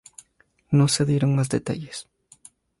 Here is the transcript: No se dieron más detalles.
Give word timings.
No 0.71 0.87
se 0.87 1.05
dieron 1.05 1.35
más 1.35 1.47
detalles. 1.49 2.07